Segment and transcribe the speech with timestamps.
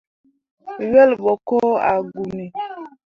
[0.91, 1.57] Wel ɓo ko
[1.89, 2.45] ah guuni.